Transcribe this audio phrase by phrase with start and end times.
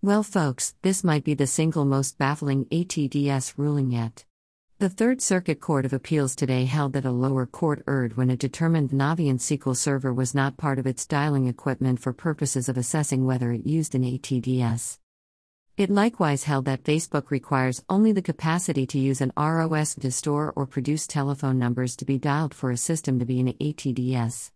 [0.00, 4.24] Well, folks, this might be the single most baffling ATDS ruling yet.
[4.78, 8.38] The Third Circuit Court of Appeals today held that a lower court erred when it
[8.38, 13.26] determined Navient SQL Server was not part of its dialing equipment for purposes of assessing
[13.26, 15.00] whether it used an ATDS.
[15.76, 20.52] It likewise held that Facebook requires only the capacity to use an ROS to store
[20.54, 24.52] or produce telephone numbers to be dialed for a system to be an ATDS.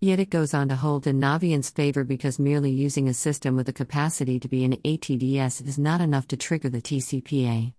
[0.00, 3.66] Yet it goes on to hold in Navient's favor because merely using a system with
[3.66, 7.72] the capacity to be an ATDS is not enough to trigger the TCPA.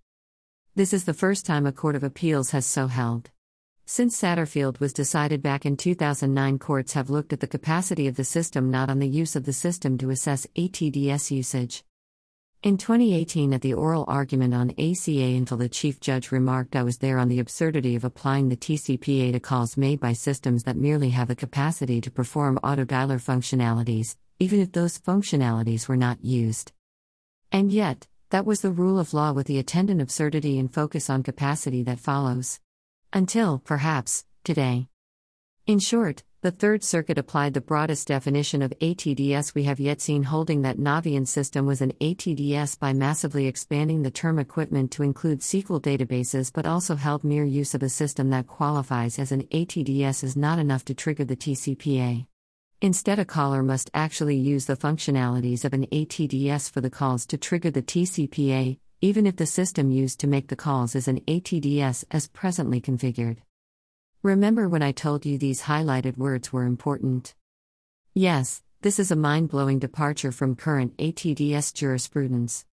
[0.74, 3.30] This is the first time a Court of Appeals has so held.
[3.86, 8.24] Since Satterfield was decided back in 2009, courts have looked at the capacity of the
[8.24, 11.84] system, not on the use of the system to assess ATDS usage.
[12.62, 16.98] In 2018, at the oral argument on ACA, until the Chief Judge remarked I was
[16.98, 21.08] there on the absurdity of applying the TCPA to calls made by systems that merely
[21.08, 26.72] have the capacity to perform autodialer functionalities, even if those functionalities were not used.
[27.50, 31.22] And yet, that was the rule of law with the attendant absurdity and focus on
[31.22, 32.60] capacity that follows.
[33.10, 34.86] Until, perhaps, today.
[35.66, 40.22] In short, the Third Circuit applied the broadest definition of ATDS we have yet seen,
[40.22, 45.40] holding that Navient system was an ATDS by massively expanding the term equipment to include
[45.40, 50.24] SQL databases, but also held mere use of a system that qualifies as an ATDS
[50.24, 52.26] is not enough to trigger the TCPA.
[52.80, 57.36] Instead, a caller must actually use the functionalities of an ATDS for the calls to
[57.36, 62.06] trigger the TCPA, even if the system used to make the calls is an ATDS
[62.10, 63.36] as presently configured.
[64.22, 67.34] Remember when I told you these highlighted words were important?
[68.12, 72.66] Yes, this is a mind blowing departure from current ATDS jurisprudence.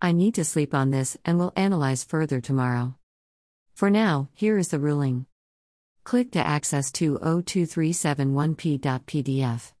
[0.00, 2.94] I need to sleep on this and will analyze further tomorrow.
[3.74, 5.26] For now, here is the ruling.
[6.04, 9.70] Click to access 202371p.pdf.